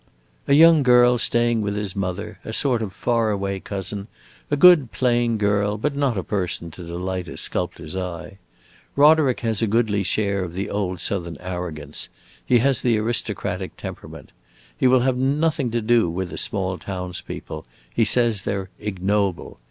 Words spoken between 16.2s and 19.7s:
the small towns people; he says they 're 'ignoble.